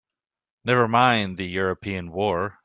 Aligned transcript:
Never 0.65 0.87
mind 0.87 1.37
the 1.37 1.45
European 1.47 2.11
war! 2.11 2.57